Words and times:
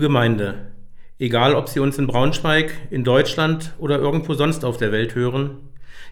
Gemeinde, 0.00 0.72
egal 1.18 1.54
ob 1.54 1.68
Sie 1.68 1.78
uns 1.78 1.98
in 1.98 2.08
Braunschweig, 2.08 2.72
in 2.90 3.04
Deutschland 3.04 3.74
oder 3.78 3.98
irgendwo 3.98 4.34
sonst 4.34 4.64
auf 4.64 4.78
der 4.78 4.90
Welt 4.90 5.14
hören, 5.14 5.58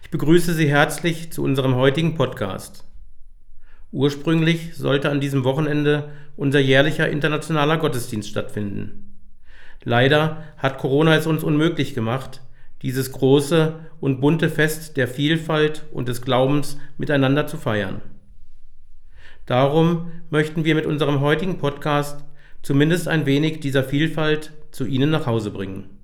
ich 0.01 0.09
begrüße 0.09 0.53
Sie 0.53 0.69
herzlich 0.69 1.31
zu 1.31 1.43
unserem 1.43 1.75
heutigen 1.75 2.15
Podcast. 2.15 2.85
Ursprünglich 3.91 4.75
sollte 4.75 5.09
an 5.09 5.19
diesem 5.19 5.43
Wochenende 5.43 6.11
unser 6.37 6.59
jährlicher 6.59 7.09
internationaler 7.09 7.77
Gottesdienst 7.77 8.29
stattfinden. 8.29 9.17
Leider 9.83 10.43
hat 10.57 10.77
Corona 10.77 11.15
es 11.15 11.27
uns 11.27 11.43
unmöglich 11.43 11.93
gemacht, 11.93 12.41
dieses 12.81 13.11
große 13.11 13.79
und 13.99 14.21
bunte 14.21 14.49
Fest 14.49 14.95
der 14.95 15.07
Vielfalt 15.07 15.85
und 15.91 16.07
des 16.07 16.21
Glaubens 16.21 16.77
miteinander 16.97 17.47
zu 17.47 17.57
feiern. 17.57 18.01
Darum 19.45 20.11
möchten 20.29 20.63
wir 20.63 20.75
mit 20.75 20.85
unserem 20.85 21.21
heutigen 21.21 21.57
Podcast 21.57 22.23
zumindest 22.61 23.07
ein 23.07 23.25
wenig 23.25 23.59
dieser 23.59 23.83
Vielfalt 23.83 24.53
zu 24.71 24.85
ihnen 24.85 25.09
nach 25.09 25.25
Hause 25.25 25.51
bringen. 25.51 25.98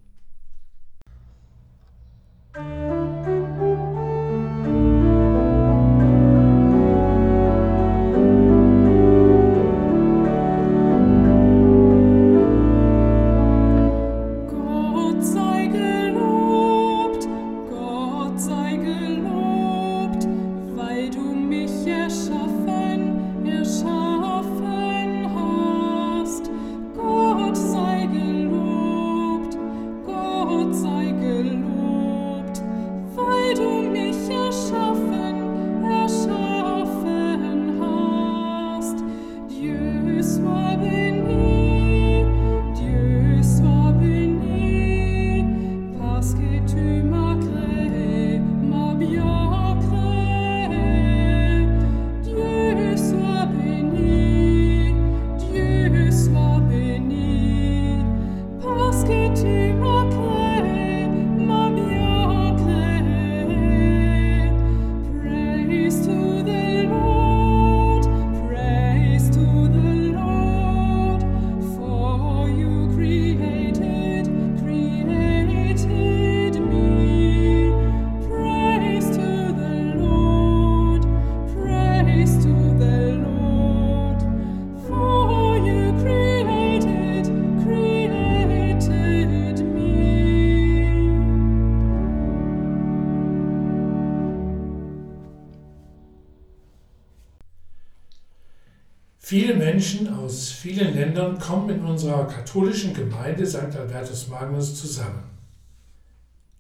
Viele 99.28 99.56
Menschen 99.56 100.08
aus 100.14 100.52
vielen 100.52 100.94
Ländern 100.94 101.40
kommen 101.40 101.72
in 101.72 101.84
unserer 101.84 102.28
katholischen 102.28 102.94
Gemeinde 102.94 103.44
St. 103.44 103.76
Albertus 103.76 104.28
Magnus 104.28 104.80
zusammen. 104.80 105.24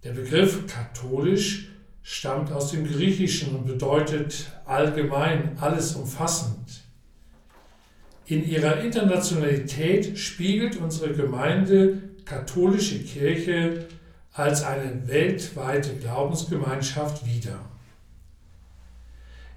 Der 0.04 0.14
Begriff 0.14 0.66
katholisch 0.66 1.70
stammt 2.02 2.52
aus 2.52 2.72
dem 2.72 2.84
Griechischen 2.84 3.56
und 3.56 3.68
bedeutet 3.68 4.52
allgemein, 4.66 5.56
alles 5.62 5.96
umfassend. 5.96 6.82
In 8.26 8.44
ihrer 8.44 8.80
Internationalität 8.80 10.18
spiegelt 10.18 10.78
unsere 10.78 11.14
Gemeinde 11.14 12.02
katholische 12.26 12.98
Kirche 12.98 13.86
als 14.34 14.64
eine 14.64 15.08
weltweite 15.08 15.94
Glaubensgemeinschaft 15.98 17.28
wider. 17.28 17.60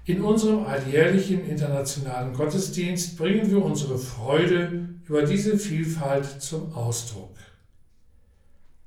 In 0.09 0.23
unserem 0.23 0.65
alljährlichen 0.65 1.45
internationalen 1.45 2.33
Gottesdienst 2.33 3.15
bringen 3.15 3.51
wir 3.51 3.63
unsere 3.63 3.99
Freude 3.99 4.89
über 5.07 5.21
diese 5.21 5.55
Vielfalt 5.59 6.41
zum 6.41 6.73
Ausdruck. 6.73 7.35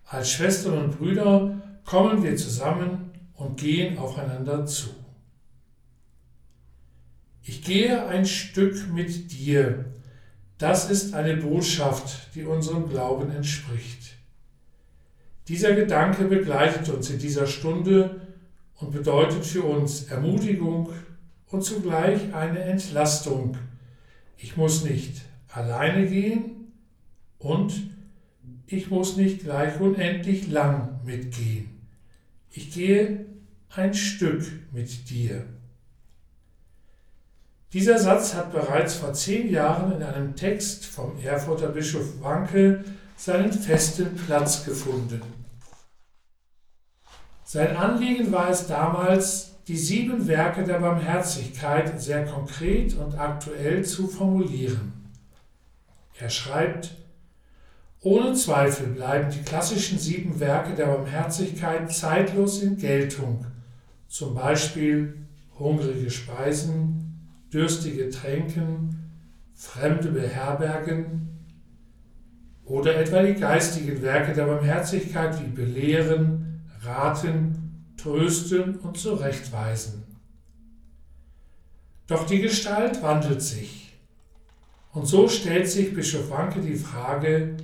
Als 0.04 0.32
Schwestern 0.32 0.82
und 0.82 0.98
Brüder 0.98 1.62
kommen 1.84 2.24
wir 2.24 2.34
zusammen 2.34 3.12
und 3.34 3.60
gehen 3.60 3.98
aufeinander 3.98 4.66
zu. 4.66 4.88
Ich 7.44 7.62
gehe 7.62 8.04
ein 8.08 8.26
Stück 8.26 8.92
mit 8.92 9.30
dir. 9.30 9.84
Das 10.58 10.90
ist 10.90 11.14
eine 11.14 11.36
Botschaft, 11.36 12.34
die 12.34 12.42
unserem 12.42 12.88
Glauben 12.88 13.30
entspricht. 13.30 14.16
Dieser 15.46 15.76
Gedanke 15.76 16.24
begleitet 16.24 16.88
uns 16.88 17.10
in 17.10 17.20
dieser 17.20 17.46
Stunde 17.46 18.22
und 18.80 18.90
bedeutet 18.90 19.46
für 19.46 19.62
uns 19.62 20.06
Ermutigung 20.08 20.90
und 21.52 21.62
zugleich 21.62 22.34
eine 22.34 22.60
Entlastung. 22.60 23.56
Ich 24.36 24.56
muss 24.56 24.84
nicht 24.84 25.22
alleine 25.48 26.08
gehen 26.08 26.72
und 27.38 27.90
ich 28.66 28.90
muss 28.90 29.16
nicht 29.16 29.44
gleich 29.44 29.78
unendlich 29.78 30.48
lang 30.48 31.00
mitgehen. 31.04 31.86
Ich 32.50 32.72
gehe 32.72 33.26
ein 33.68 33.94
Stück 33.94 34.44
mit 34.72 35.10
dir. 35.10 35.44
Dieser 37.72 37.98
Satz 37.98 38.34
hat 38.34 38.52
bereits 38.52 38.94
vor 38.94 39.12
zehn 39.12 39.50
Jahren 39.50 39.92
in 39.92 40.02
einem 40.02 40.36
Text 40.36 40.84
vom 40.86 41.18
Erfurter 41.22 41.68
Bischof 41.68 42.22
Wanke 42.22 42.84
seinen 43.16 43.52
festen 43.52 44.16
Platz 44.16 44.64
gefunden. 44.64 45.22
Sein 47.44 47.76
Anliegen 47.76 48.32
war 48.32 48.50
es 48.50 48.66
damals, 48.66 49.51
die 49.68 49.76
sieben 49.76 50.26
Werke 50.26 50.64
der 50.64 50.80
Barmherzigkeit 50.80 52.00
sehr 52.00 52.24
konkret 52.24 52.94
und 52.94 53.18
aktuell 53.18 53.84
zu 53.84 54.08
formulieren. 54.08 54.92
Er 56.18 56.30
schreibt, 56.30 56.96
ohne 58.00 58.34
Zweifel 58.34 58.88
bleiben 58.88 59.30
die 59.30 59.42
klassischen 59.42 59.98
sieben 59.98 60.40
Werke 60.40 60.74
der 60.74 60.86
Barmherzigkeit 60.86 61.92
zeitlos 61.92 62.60
in 62.62 62.76
Geltung, 62.76 63.46
zum 64.08 64.34
Beispiel 64.34 65.14
hungrige 65.58 66.10
Speisen, 66.10 66.98
Dürstige 67.52 68.08
tränken, 68.08 68.98
Fremde 69.54 70.10
beherbergen 70.10 71.28
oder 72.64 72.96
etwa 72.96 73.22
die 73.22 73.34
geistigen 73.34 74.00
Werke 74.02 74.32
der 74.32 74.46
Barmherzigkeit 74.46 75.40
wie 75.40 75.50
belehren, 75.50 76.62
raten, 76.80 77.61
trösten 78.02 78.76
und 78.80 78.98
zurechtweisen. 78.98 80.04
Doch 82.06 82.26
die 82.26 82.40
Gestalt 82.40 83.02
wandelt 83.02 83.42
sich. 83.42 83.92
Und 84.92 85.06
so 85.06 85.28
stellt 85.28 85.68
sich 85.68 85.94
Bischof 85.94 86.28
Wanke 86.30 86.60
die 86.60 86.76
Frage, 86.76 87.56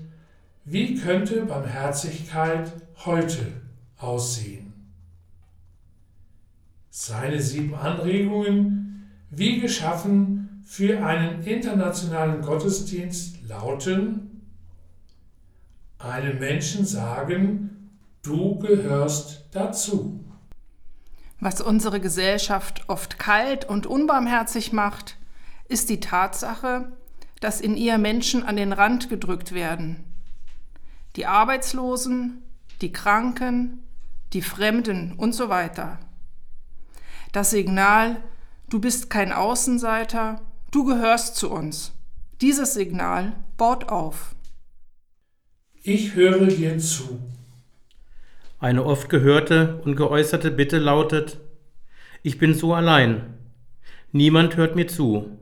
wie 0.65 0.95
könnte 0.97 1.45
Barmherzigkeit 1.45 2.73
heute 3.05 3.47
aussehen? 3.99 4.73
Seine 6.91 7.41
sieben 7.41 7.75
Anregungen 7.75 9.11
wie 9.31 9.61
geschaffen 9.61 10.63
für 10.65 11.05
einen 11.05 11.43
internationalen 11.43 12.43
Gottesdienst 12.43 13.47
lauten, 13.47 14.43
einem 15.99 16.39
Menschen 16.39 16.87
sagen, 16.87 17.91
du 18.23 18.59
gehörst 18.59 19.47
dazu. 19.51 20.18
Was 21.41 21.61
unsere 21.61 22.01
Gesellschaft 22.01 22.85
oft 22.89 23.19
kalt 23.19 23.65
und 23.65 23.87
unbarmherzig 23.87 24.73
macht, 24.73 25.17
ist 25.69 25.89
die 25.89 26.01
Tatsache, 26.01 26.93
dass 27.41 27.61
in 27.61 27.77
ihr 27.77 27.99
Menschen 27.99 28.43
an 28.43 28.57
den 28.57 28.73
Rand 28.73 29.09
gedrückt 29.09 29.53
werden. 29.53 30.05
Die 31.17 31.27
Arbeitslosen, 31.27 32.43
die 32.81 32.93
Kranken, 32.93 33.85
die 34.33 34.43
Fremden 34.43 35.15
und 35.15 35.33
so 35.33 35.49
weiter. 35.49 35.99
Das 37.33 37.51
Signal, 37.51 38.17
Du 38.71 38.81
bist 38.81 39.09
kein 39.09 39.33
Außenseiter, 39.33 40.43
du 40.71 40.85
gehörst 40.85 41.37
zu 41.37 41.51
uns. 41.51 41.93
Dieses 42.43 42.75
Signal 42.75 43.33
baut 43.57 43.89
auf. 43.89 44.35
Ich 45.83 46.15
höre 46.15 46.47
dir 46.47 46.79
zu. 46.79 47.19
Eine 48.61 48.85
oft 48.85 49.09
gehörte 49.09 49.81
und 49.85 49.95
geäußerte 49.95 50.51
Bitte 50.51 50.79
lautet, 50.79 51.39
ich 52.25 52.39
bin 52.39 52.55
so 52.55 52.75
allein, 52.75 53.35
niemand 54.11 54.57
hört 54.57 54.75
mir 54.75 54.89
zu. 54.89 55.39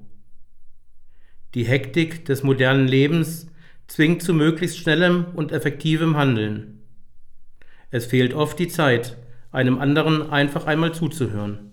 Die 1.54 1.64
Hektik 1.64 2.26
des 2.26 2.42
modernen 2.42 2.86
Lebens 2.86 3.46
zwingt 3.86 4.22
zu 4.22 4.34
möglichst 4.34 4.76
schnellem 4.76 5.28
und 5.34 5.50
effektivem 5.50 6.18
Handeln. 6.18 6.82
Es 7.90 8.04
fehlt 8.04 8.34
oft 8.34 8.58
die 8.58 8.68
Zeit, 8.68 9.16
einem 9.50 9.78
anderen 9.78 10.28
einfach 10.28 10.66
einmal 10.66 10.92
zuzuhören. 10.92 11.72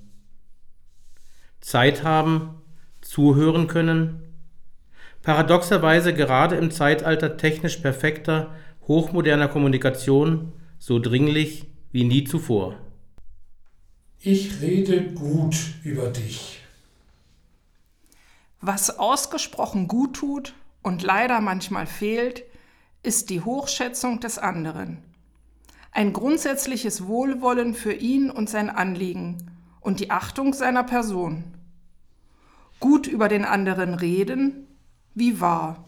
Zeit 1.59 2.05
haben, 2.05 2.61
zuhören 3.01 3.67
können. 3.67 4.21
Paradoxerweise 5.21 6.13
gerade 6.13 6.55
im 6.55 6.71
Zeitalter 6.71 7.35
technisch 7.35 7.77
perfekter, 7.77 8.55
hochmoderner 8.87 9.49
Kommunikation 9.49 10.53
so 10.85 10.99
dringlich 10.99 11.65
wie 11.93 12.03
nie 12.03 12.25
zuvor. 12.25 12.75
Ich 14.19 14.59
rede 14.59 15.13
gut 15.13 15.55
über 15.81 16.09
dich. 16.09 16.59
Was 18.59 18.99
ausgesprochen 18.99 19.87
gut 19.87 20.17
tut 20.17 20.53
und 20.81 21.01
leider 21.01 21.39
manchmal 21.39 21.87
fehlt, 21.87 22.43
ist 23.01 23.29
die 23.29 23.39
Hochschätzung 23.39 24.19
des 24.19 24.37
anderen. 24.37 24.97
Ein 25.91 26.11
grundsätzliches 26.11 27.07
Wohlwollen 27.07 27.75
für 27.75 27.93
ihn 27.93 28.29
und 28.29 28.49
sein 28.49 28.69
Anliegen 28.69 29.51
und 29.79 30.01
die 30.01 30.11
Achtung 30.11 30.51
seiner 30.51 30.83
Person. 30.83 31.45
Gut 32.81 33.07
über 33.07 33.29
den 33.29 33.45
anderen 33.45 33.93
reden, 33.93 34.67
wie 35.15 35.39
wahr. 35.39 35.85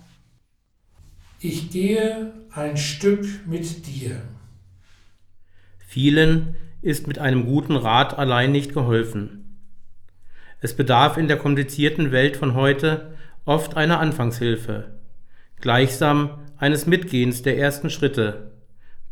Ich 1.42 1.70
gehe 1.70 2.32
ein 2.54 2.78
Stück 2.78 3.46
mit 3.46 3.88
dir. 3.88 4.22
Vielen 5.96 6.58
ist 6.82 7.08
mit 7.08 7.20
einem 7.20 7.46
guten 7.46 7.78
Rat 7.78 8.20
allein 8.20 8.52
nicht 8.52 8.74
geholfen. 8.74 9.62
Es 10.60 10.76
bedarf 10.76 11.16
in 11.16 11.30
der 11.30 11.38
komplizierten 11.38 12.12
Welt 12.12 12.36
von 12.36 12.54
heute 12.54 13.16
oft 13.46 13.78
einer 13.78 14.02
Anfangshilfe, 14.02 14.92
gleichsam 15.62 16.32
eines 16.58 16.86
Mitgehens 16.86 17.44
der 17.44 17.58
ersten 17.58 17.90
Schritte, 17.90 18.52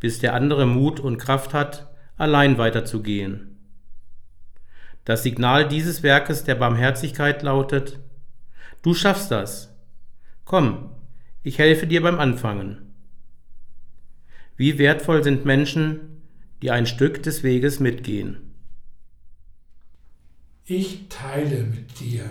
bis 0.01 0.19
der 0.19 0.33
andere 0.33 0.65
Mut 0.65 0.99
und 0.99 1.19
Kraft 1.19 1.53
hat, 1.53 1.89
allein 2.17 2.57
weiterzugehen. 2.57 3.65
Das 5.05 5.23
Signal 5.23 5.69
dieses 5.69 6.03
Werkes 6.03 6.43
der 6.43 6.55
Barmherzigkeit 6.55 7.43
lautet, 7.43 8.01
Du 8.81 8.93
schaffst 8.93 9.31
das. 9.31 9.73
Komm, 10.43 10.89
ich 11.43 11.59
helfe 11.59 11.87
dir 11.87 12.01
beim 12.01 12.19
Anfangen. 12.19 12.93
Wie 14.57 14.77
wertvoll 14.77 15.23
sind 15.23 15.45
Menschen, 15.45 16.12
die 16.63 16.72
ein 16.72 16.88
Stück 16.88 17.22
des 17.22 17.43
Weges 17.43 17.79
mitgehen. 17.79 18.55
Ich 20.65 21.10
teile 21.10 21.63
mit 21.63 22.00
dir. 22.00 22.25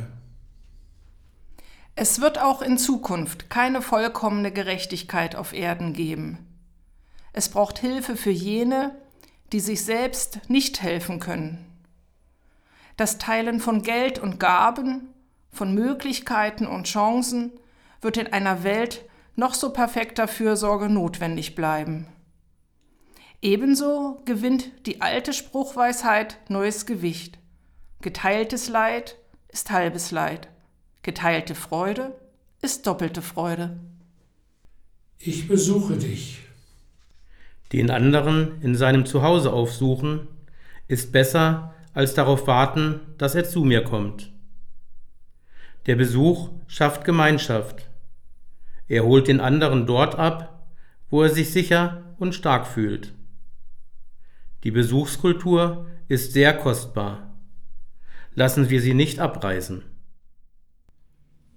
Es 1.94 2.20
wird 2.20 2.40
auch 2.40 2.62
in 2.62 2.78
Zukunft 2.78 3.48
keine 3.48 3.80
vollkommene 3.82 4.50
Gerechtigkeit 4.50 5.36
auf 5.36 5.52
Erden 5.52 5.92
geben. 5.92 6.38
Es 7.32 7.48
braucht 7.48 7.78
Hilfe 7.78 8.16
für 8.16 8.30
jene, 8.30 8.96
die 9.52 9.60
sich 9.60 9.84
selbst 9.84 10.40
nicht 10.48 10.82
helfen 10.82 11.20
können 11.20 11.72
das 12.96 13.18
Teilen 13.18 13.60
von 13.60 13.82
Geld 13.82 14.18
und 14.18 14.38
Gaben, 14.38 15.08
von 15.50 15.74
Möglichkeiten 15.74 16.66
und 16.66 16.86
Chancen 16.86 17.50
wird 18.00 18.16
in 18.16 18.28
einer 18.28 18.64
Welt 18.64 19.04
noch 19.34 19.54
so 19.54 19.72
perfekter 19.72 20.28
Fürsorge 20.28 20.88
notwendig 20.88 21.54
bleiben. 21.54 22.06
Ebenso 23.44 24.22
gewinnt 24.24 24.70
die 24.86 25.00
alte 25.00 25.32
Spruchweisheit 25.32 26.38
neues 26.48 26.86
Gewicht. 26.86 27.40
Geteiltes 28.00 28.68
Leid 28.68 29.16
ist 29.48 29.72
halbes 29.72 30.12
Leid. 30.12 30.48
Geteilte 31.02 31.56
Freude 31.56 32.14
ist 32.60 32.86
doppelte 32.86 33.20
Freude. 33.20 33.80
Ich 35.18 35.48
besuche 35.48 35.96
dich. 35.96 36.38
Den 37.72 37.90
anderen 37.90 38.62
in 38.62 38.76
seinem 38.76 39.06
Zuhause 39.06 39.52
aufsuchen 39.52 40.28
ist 40.86 41.10
besser 41.10 41.74
als 41.94 42.14
darauf 42.14 42.46
warten, 42.46 43.00
dass 43.18 43.34
er 43.34 43.44
zu 43.44 43.64
mir 43.64 43.82
kommt. 43.82 44.30
Der 45.86 45.96
Besuch 45.96 46.50
schafft 46.68 47.04
Gemeinschaft. 47.04 47.88
Er 48.86 49.02
holt 49.02 49.26
den 49.26 49.40
anderen 49.40 49.84
dort 49.84 50.14
ab, 50.14 50.64
wo 51.10 51.24
er 51.24 51.28
sich 51.28 51.50
sicher 51.50 52.04
und 52.18 52.36
stark 52.36 52.68
fühlt. 52.68 53.12
Die 54.64 54.70
Besuchskultur 54.70 55.86
ist 56.08 56.32
sehr 56.32 56.56
kostbar. 56.56 57.34
Lassen 58.34 58.70
wir 58.70 58.80
sie 58.80 58.94
nicht 58.94 59.18
abreißen. 59.18 59.82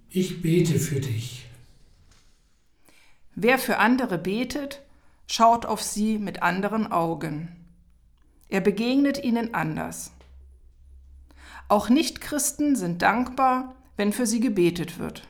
Ich 0.08 0.42
bete 0.42 0.78
für 0.78 1.00
dich. 1.00 1.46
Wer 3.34 3.58
für 3.58 3.78
andere 3.78 4.18
betet, 4.18 4.82
schaut 5.26 5.66
auf 5.66 5.82
sie 5.82 6.18
mit 6.18 6.42
anderen 6.42 6.90
Augen. 6.90 7.54
Er 8.48 8.60
begegnet 8.60 9.22
ihnen 9.22 9.54
anders. 9.54 10.12
Auch 11.68 11.88
Nichtchristen 11.88 12.76
sind 12.76 13.02
dankbar, 13.02 13.74
wenn 13.96 14.12
für 14.12 14.26
sie 14.26 14.40
gebetet 14.40 14.98
wird. 14.98 15.22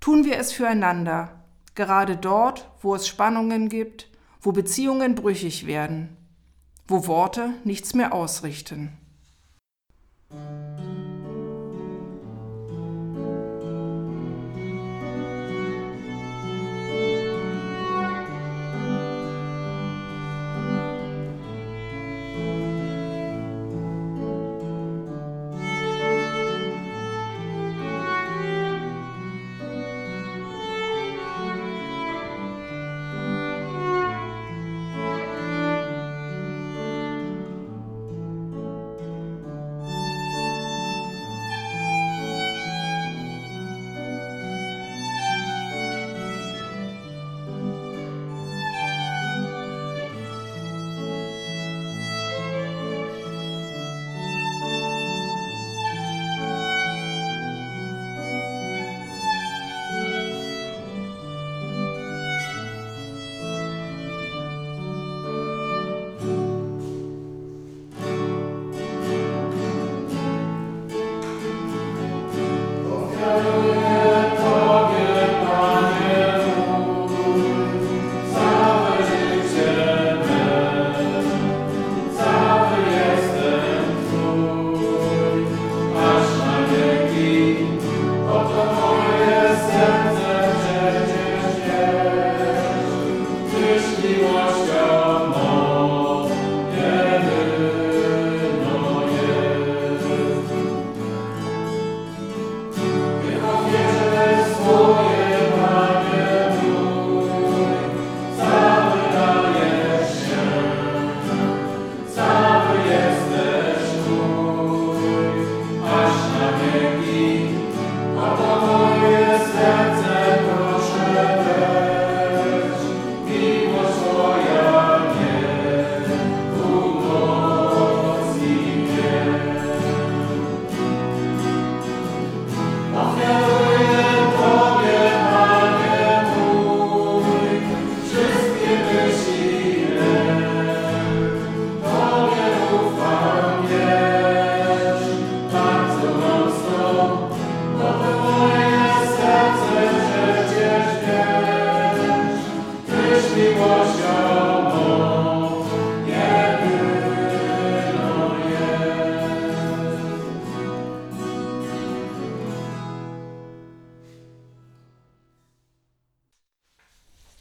Tun 0.00 0.24
wir 0.24 0.38
es 0.38 0.52
füreinander, 0.52 1.44
gerade 1.74 2.16
dort, 2.16 2.70
wo 2.80 2.94
es 2.94 3.06
Spannungen 3.06 3.68
gibt, 3.68 4.09
wo 4.40 4.52
Beziehungen 4.52 5.14
brüchig 5.14 5.66
werden, 5.66 6.16
wo 6.86 7.06
Worte 7.06 7.54
nichts 7.64 7.94
mehr 7.94 8.12
ausrichten. 8.12 8.99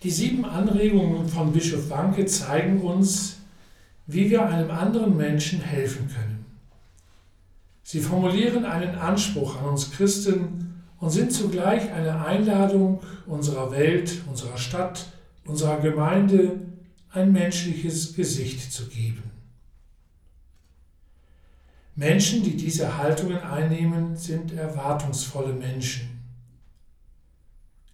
Die 0.04 0.12
sieben 0.12 0.46
Anregungen 0.46 1.28
von 1.28 1.52
Bischof 1.52 1.90
Wanke 1.90 2.26
zeigen 2.26 2.82
uns, 2.82 3.38
wie 4.08 4.30
wir 4.30 4.48
einem 4.48 4.72
anderen 4.72 5.18
Menschen 5.18 5.60
helfen 5.60 6.08
können. 6.08 6.46
Sie 7.84 8.00
formulieren 8.00 8.66
einen 8.66 8.96
Anspruch 8.96 9.58
an 9.58 9.66
uns 9.66 9.92
Christen 9.92 10.84
und 11.00 11.10
sind 11.10 11.34
zugleich 11.34 11.92
eine 11.92 12.24
Einladung 12.24 13.02
unserer 13.26 13.72
Welt, 13.72 14.22
unserer 14.30 14.58
Stadt, 14.58 15.08
unserer 15.44 15.80
Gemeinde 15.80 16.60
ein 17.12 17.32
menschliches 17.32 18.16
Gesicht 18.16 18.72
zu 18.72 18.88
geben. 18.88 19.24
Menschen, 21.96 22.44
die 22.44 22.56
diese 22.56 22.98
Haltungen 22.98 23.40
einnehmen, 23.40 24.16
sind 24.16 24.54
erwartungsvolle 24.54 25.52
Menschen. 25.52 26.19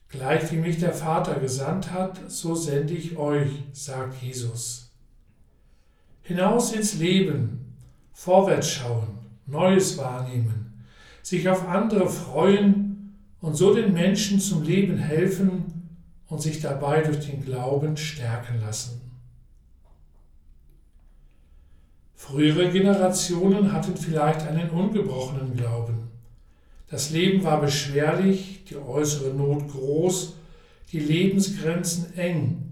Gleich 0.09 0.51
wie 0.51 0.57
mich 0.57 0.79
der 0.79 0.93
Vater 0.93 1.35
gesandt 1.39 1.91
hat, 1.91 2.19
so 2.29 2.55
sende 2.55 2.93
ich 2.93 3.17
euch, 3.17 3.51
sagt 3.73 4.21
Jesus. 4.21 4.91
Hinaus 6.21 6.73
ins 6.73 6.95
Leben, 6.95 7.75
vorwärts 8.13 8.71
schauen, 8.71 9.19
Neues 9.47 9.97
wahrnehmen, 9.97 10.83
sich 11.21 11.47
auf 11.49 11.67
andere 11.67 12.09
freuen 12.09 13.15
und 13.41 13.55
so 13.55 13.73
den 13.73 13.93
Menschen 13.93 14.39
zum 14.39 14.63
Leben 14.63 14.97
helfen 14.97 15.89
und 16.27 16.41
sich 16.41 16.61
dabei 16.61 17.01
durch 17.01 17.27
den 17.27 17.45
Glauben 17.45 17.95
stärken 17.95 18.59
lassen. 18.61 19.01
Frühere 22.15 22.71
Generationen 22.71 23.71
hatten 23.71 23.95
vielleicht 23.95 24.47
einen 24.47 24.71
ungebrochenen 24.71 25.55
Glauben. 25.55 26.09
Das 26.87 27.09
Leben 27.09 27.43
war 27.43 27.61
beschwerlich, 27.61 28.63
die 28.69 28.77
äußere 28.77 29.33
Not 29.33 29.69
groß, 29.69 30.35
die 30.91 30.99
Lebensgrenzen 30.99 32.15
eng. 32.17 32.71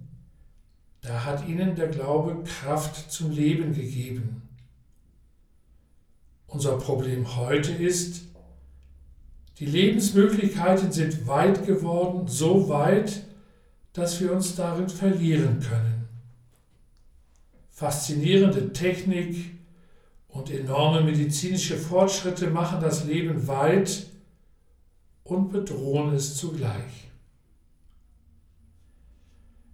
Da 1.02 1.26
hat 1.26 1.48
ihnen 1.48 1.76
der 1.76 1.88
Glaube 1.88 2.44
Kraft 2.44 3.12
zum 3.12 3.32
Leben 3.32 3.74
gegeben. 3.74 4.44
Unser 6.48 6.78
Problem 6.78 7.36
heute 7.36 7.72
ist, 7.72 8.26
die 9.58 9.66
Lebensmöglichkeiten 9.66 10.92
sind 10.92 11.28
weit 11.28 11.66
geworden, 11.66 12.28
so 12.28 12.70
weit, 12.70 13.24
dass 13.94 14.20
wir 14.22 14.32
uns 14.32 14.56
darin 14.56 14.90
verlieren 14.90 15.60
können. 15.60 16.08
Faszinierende 17.70 18.72
Technik, 18.74 19.52
und 20.34 20.50
enorme 20.50 21.02
medizinische 21.02 21.78
Fortschritte 21.78 22.50
machen 22.50 22.82
das 22.82 23.06
Leben 23.06 23.48
weit 23.48 24.08
und 25.24 25.52
bedrohen 25.52 26.14
es 26.14 26.36
zugleich. 26.36 27.10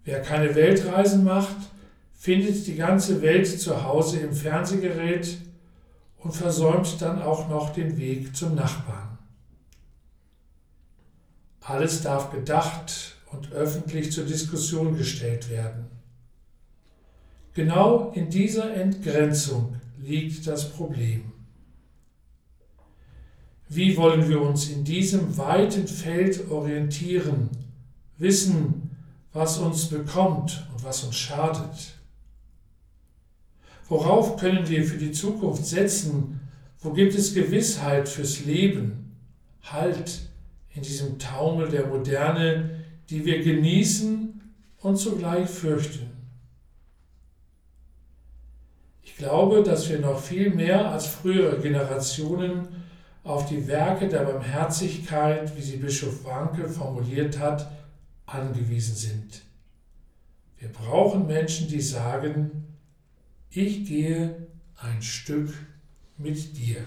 Wer 0.04 0.20
keine 0.22 0.54
Weltreisen 0.54 1.24
macht, 1.24 1.56
findet 2.12 2.66
die 2.66 2.76
ganze 2.76 3.22
Welt 3.22 3.60
zu 3.60 3.82
Hause 3.84 4.20
im 4.20 4.32
Fernsehgerät 4.32 5.38
und 6.18 6.32
versäumt 6.32 7.00
dann 7.00 7.22
auch 7.22 7.48
noch 7.48 7.70
den 7.70 7.96
Weg 7.96 8.36
zum 8.36 8.54
Nachbarn. 8.54 9.18
Alles 11.62 12.02
darf 12.02 12.30
gedacht 12.30 13.16
und 13.32 13.52
öffentlich 13.52 14.12
zur 14.12 14.24
Diskussion 14.24 14.96
gestellt 14.96 15.48
werden. 15.48 15.86
Genau 17.54 18.10
in 18.14 18.28
dieser 18.28 18.74
Entgrenzung 18.74 19.76
liegt 20.02 20.46
das 20.46 20.72
Problem. 20.72 21.32
Wie 23.68 23.96
wollen 23.96 24.28
wir 24.28 24.40
uns 24.40 24.68
in 24.68 24.84
diesem 24.84 25.36
weiten 25.36 25.86
Feld 25.86 26.50
orientieren, 26.50 27.50
wissen, 28.18 28.90
was 29.32 29.58
uns 29.58 29.86
bekommt 29.86 30.66
und 30.72 30.84
was 30.84 31.04
uns 31.04 31.16
schadet? 31.16 31.94
Worauf 33.88 34.36
können 34.36 34.68
wir 34.68 34.84
für 34.84 34.98
die 34.98 35.12
Zukunft 35.12 35.64
setzen? 35.64 36.40
Wo 36.80 36.92
gibt 36.92 37.14
es 37.14 37.34
Gewissheit 37.34 38.08
fürs 38.08 38.44
Leben? 38.44 39.16
Halt 39.62 40.20
in 40.74 40.82
diesem 40.82 41.18
Taumel 41.18 41.68
der 41.68 41.86
Moderne, 41.86 42.84
die 43.08 43.24
wir 43.24 43.42
genießen 43.42 44.40
und 44.78 44.96
zugleich 44.96 45.48
fürchten. 45.48 46.09
Glaube, 49.20 49.62
dass 49.62 49.88
wir 49.90 49.98
noch 50.00 50.18
viel 50.18 50.50
mehr 50.50 50.90
als 50.90 51.06
frühere 51.06 51.60
Generationen 51.60 52.68
auf 53.22 53.46
die 53.46 53.68
Werke 53.68 54.08
der 54.08 54.20
Barmherzigkeit, 54.20 55.54
wie 55.56 55.60
sie 55.60 55.76
Bischof 55.76 56.24
Wanke 56.24 56.66
formuliert 56.68 57.38
hat, 57.38 57.70
angewiesen 58.24 58.96
sind. 58.96 59.42
Wir 60.58 60.70
brauchen 60.70 61.26
Menschen, 61.26 61.68
die 61.68 61.82
sagen, 61.82 62.66
ich 63.50 63.86
gehe 63.86 64.46
ein 64.76 65.02
Stück 65.02 65.52
mit 66.16 66.56
dir. 66.56 66.78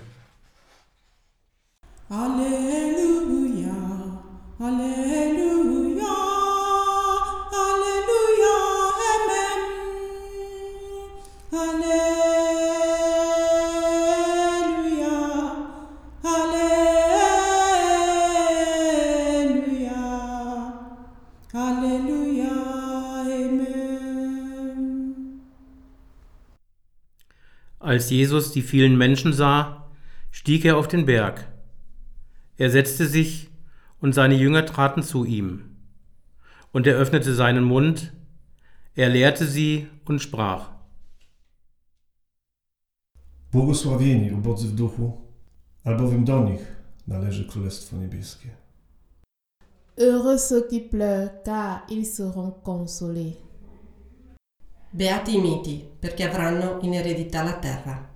Halleluja, 2.10 3.76
Halleluja, 4.60 6.16
Halleluja, 7.52 8.56
Amen. 9.14 9.62
Halleluja, 11.52 12.13
Als 27.94 28.10
Jesus 28.10 28.52
die 28.52 28.64
vielen 28.64 28.98
Menschen 28.98 29.34
sah, 29.34 29.92
stieg 30.32 30.66
er 30.66 30.78
auf 30.78 30.88
den 30.88 31.06
Berg. 31.06 31.48
Er 32.58 32.72
setzte 32.72 33.06
sich, 33.06 33.52
und 34.00 34.14
seine 34.16 34.34
Jünger 34.34 34.66
traten 34.66 35.04
zu 35.04 35.26
ihm. 35.26 35.78
Und 36.72 36.88
er 36.88 36.96
öffnete 36.96 37.36
seinen 37.36 37.64
Mund, 37.64 38.12
er 38.96 39.10
lehrte 39.10 39.46
sie 39.46 39.88
und 40.06 40.24
sprach. 40.24 40.72
Błogosławieni 43.52 44.32
ubodzy 44.32 44.68
w 44.68 44.76
duchu, 44.76 45.22
albowiem 45.84 46.26
do 46.26 46.44
nich 46.50 46.66
należy 47.08 47.46
Królestwo 47.46 47.98
Niebieskie. 47.98 48.50
Heureux 49.98 50.42
ceux 50.50 50.68
qui 50.68 50.82
pleurent, 50.82 51.44
car 51.46 51.86
ils 51.90 52.16
seront 52.16 52.64
consolés. 52.64 53.38
Beati 54.93 55.37
i 55.37 55.41
miti, 55.41 55.85
perché 56.01 56.25
avranno 56.25 56.79
in 56.83 56.95
eredità 56.95 57.43
la 57.43 57.53
terra. 57.53 58.09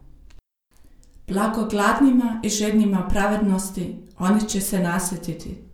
Blago 1.26 1.66
gladnima 1.66 2.40
i 2.42 2.48
žednima 2.48 3.06
pravednosti, 3.08 3.96
oni 4.18 4.48
će 4.48 4.60
se 4.60 4.78
nasititi. 4.78 5.64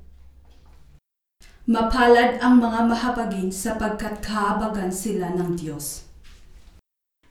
Mapalad 1.66 2.40
ang 2.40 2.64
mga 2.64 2.80
mahabagin 2.88 3.52
sapagkat 3.52 4.24
kahabagan 4.24 4.92
sila 4.92 5.28
ng 5.36 5.56
Diyos. 5.56 6.08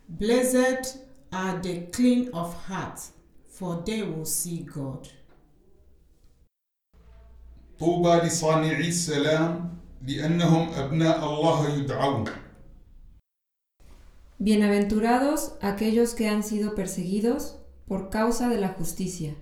Blessed 0.07 1.01
are 1.33 1.57
the 1.61 1.89
clean 1.89 2.29
of 2.33 2.53
heart, 2.69 3.01
for 3.49 3.81
they 3.85 4.03
will 4.03 4.25
see 4.25 4.61
God. 4.61 5.09
طوبى 7.79 8.27
لصانعي 8.27 8.87
السلام 8.87 9.77
لأنهم 10.07 10.69
أبناء 10.69 11.19
الله 11.23 11.69
يدعون 11.69 12.25
Bienaventurados 14.44 15.52
aquellos 15.60 16.14
que 16.14 16.28
han 16.28 16.42
sido 16.42 16.74
perseguidos 16.74 17.60
por 17.86 18.10
causa 18.10 18.48
de 18.48 18.58
la 18.58 18.70
justicia, 18.70 19.36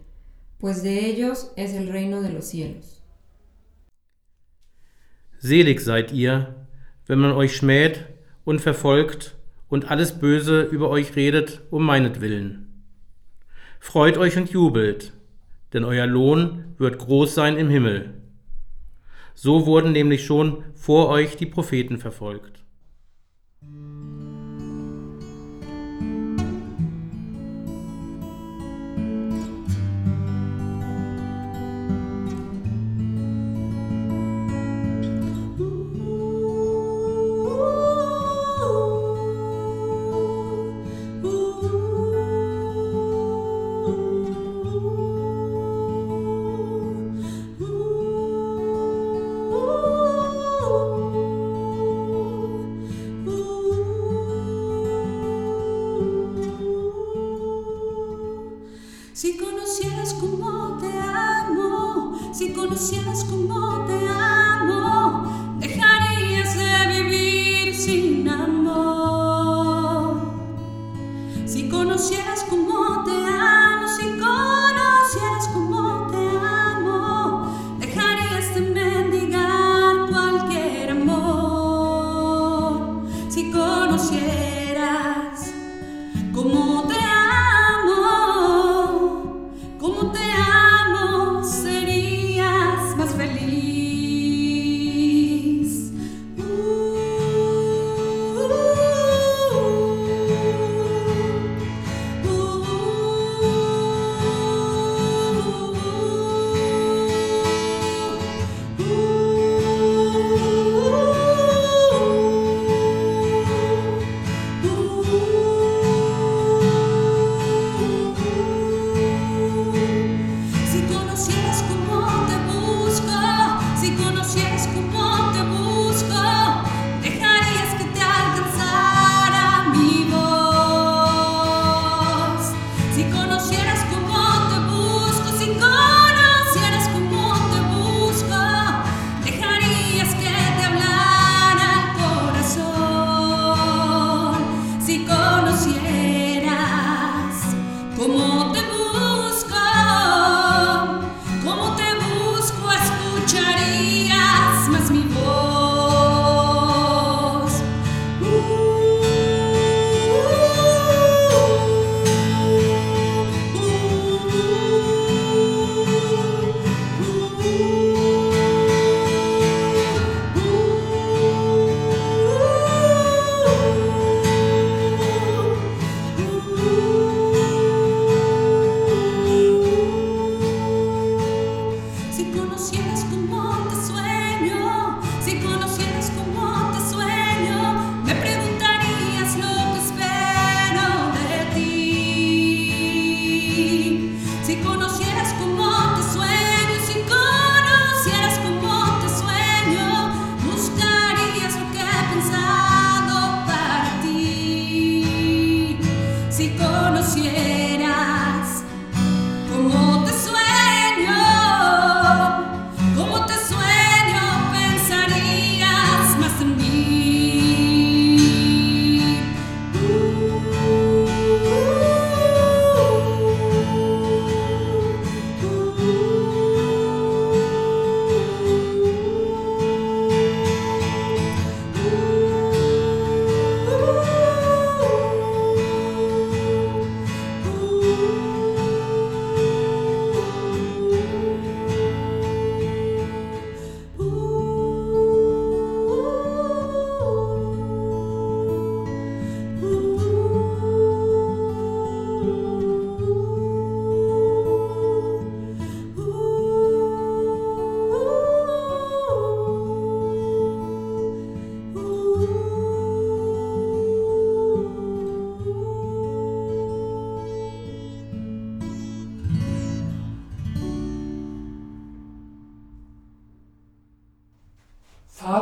pues 0.59 0.83
de 0.83 1.07
ellos 1.07 1.53
es 1.57 1.73
el 1.73 1.89
reino 1.89 2.21
de 2.21 2.31
los 2.31 2.45
cielos. 2.45 3.03
Selig 5.39 5.81
seid 5.81 6.13
ihr, 6.13 6.55
wenn 7.07 7.19
man 7.19 7.33
euch 7.33 7.57
schmäht 7.57 8.09
und 8.45 8.61
verfolgt 8.61 9.37
und 9.71 9.91
alles 9.91 10.19
Böse 10.19 10.65
über 10.65 10.91
euch 10.91 11.17
redet 11.17 11.63
um 11.71 11.83
meinetwillen. 11.83 12.85
Freut 13.79 14.19
euch 14.19 14.37
und 14.37 14.51
jubelt, 14.51 15.15
denn 15.73 15.85
euer 15.85 16.07
Lohn 16.07 16.75
wird 16.77 16.99
groß 16.99 17.35
sein 17.35 17.57
im 17.57 17.71
Himmel. 17.71 18.21
So 19.33 19.65
wurden 19.65 19.93
nämlich 19.93 20.27
schon 20.27 20.63
vor 20.75 21.09
euch 21.09 21.39
die 21.39 21.47
Propheten 21.47 21.97
verfolgt. 21.97 22.61
Si 59.21 59.37
conocieras 59.37 60.15
como 60.15 60.79
te 60.79 60.99
amo, 60.99 62.19
si 62.33 62.55
conocieras 62.55 63.23
como 63.25 63.85
te 63.85 64.09
amo. 64.09 64.50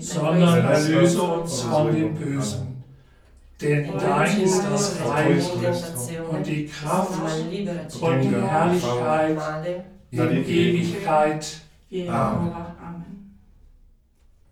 sondern 0.00 0.64
erlöse 0.64 1.22
uns 1.22 1.60
von 1.62 1.94
dem 1.94 2.14
Bösen. 2.14 2.84
Denn 3.60 3.92
dein 3.98 4.40
ist 4.40 4.62
das 4.62 5.00
Reich 5.04 5.44
und 6.30 6.46
die 6.46 6.66
Kraft 6.66 7.20
und 8.00 8.20
die 8.20 8.36
Herrlichkeit 8.36 9.84
in 10.10 10.20
Ewigkeit. 10.20 11.60
Amen. 12.08 12.52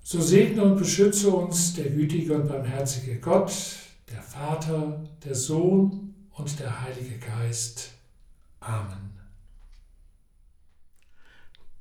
So 0.02 0.20
segne 0.20 0.62
und 0.62 0.78
beschütze 0.78 1.30
uns 1.30 1.74
der 1.74 1.90
gütige 1.90 2.34
und 2.34 2.48
barmherzige 2.48 3.18
Gott, 3.18 3.52
der 4.10 4.22
Vater, 4.22 5.04
der 5.24 5.34
Sohn 5.34 6.14
und 6.30 6.60
der 6.60 6.82
Heilige 6.82 7.18
Geist. 7.18 7.90
Amen. 8.60 9.10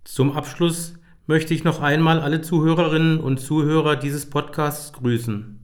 Zum 0.04 0.32
Abschluss 0.32 0.94
möchte 1.28 1.54
ich 1.56 1.64
noch 1.64 1.82
einmal 1.82 2.20
alle 2.20 2.42
Zuhörerinnen 2.42 3.20
und 3.20 3.40
Zuhörer 3.40 3.96
dieses 3.96 4.30
Podcasts 4.30 4.94
grüßen. 4.94 5.60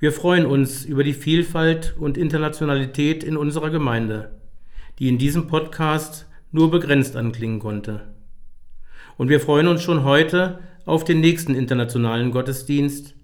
Wir 0.00 0.12
freuen 0.12 0.44
uns 0.44 0.84
über 0.84 1.02
die 1.02 1.14
Vielfalt 1.14 1.96
und 1.98 2.18
Internationalität 2.18 3.24
in 3.24 3.36
unserer 3.36 3.70
Gemeinde, 3.70 4.38
die 4.98 5.08
in 5.08 5.18
diesem 5.18 5.46
Podcast 5.46 6.26
nur 6.52 6.70
begrenzt 6.70 7.16
anklingen 7.16 7.58
konnte. 7.58 8.14
Und 9.16 9.30
wir 9.30 9.40
freuen 9.40 9.66
uns 9.66 9.82
schon 9.82 10.04
heute 10.04 10.60
auf 10.84 11.04
den 11.04 11.20
nächsten 11.20 11.54
internationalen 11.54 12.30
Gottesdienst, 12.30 13.14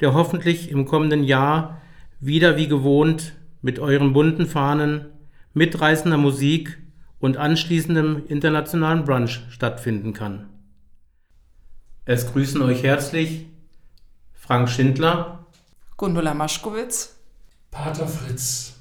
der 0.00 0.12
hoffentlich 0.12 0.70
im 0.70 0.86
kommenden 0.86 1.22
Jahr 1.22 1.80
wieder 2.20 2.56
wie 2.56 2.68
gewohnt 2.68 3.34
mit 3.62 3.78
euren 3.78 4.12
bunten 4.12 4.46
Fahnen, 4.46 5.06
mitreißender 5.54 6.18
Musik 6.18 6.78
und 7.20 7.36
anschließendem 7.36 8.24
internationalen 8.28 9.04
Brunch 9.04 9.40
stattfinden 9.50 10.12
kann. 10.12 10.48
Es 12.04 12.32
grüßen 12.32 12.62
euch 12.62 12.82
herzlich 12.82 13.46
Frank 14.32 14.70
Schindler, 14.70 15.46
Gundula 15.96 16.32
Maschkowitz, 16.32 17.16
Pater 17.70 18.08
Fritz. 18.08 18.77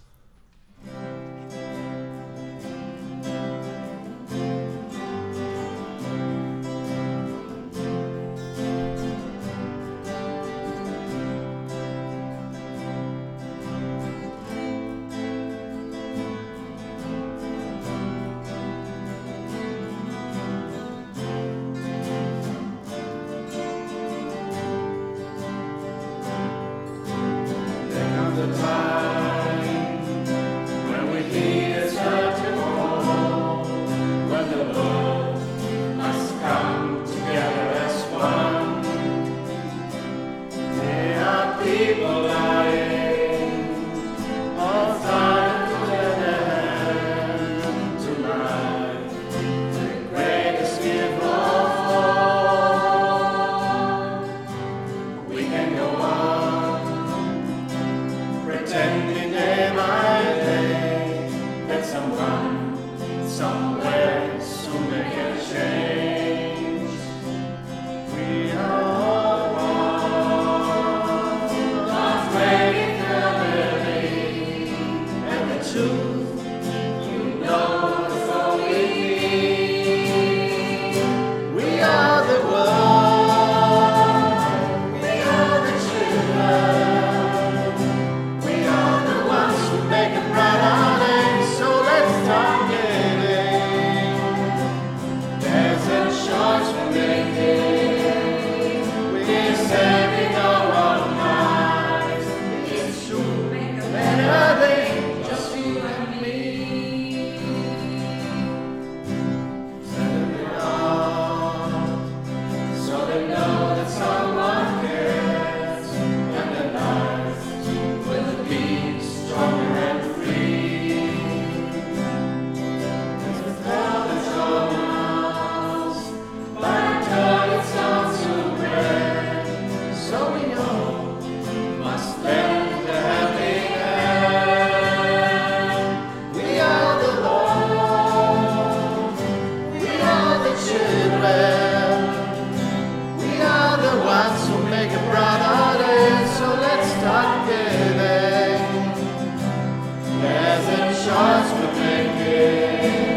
shots 151.08 151.54
were 151.54 151.74
taken. 151.80 153.17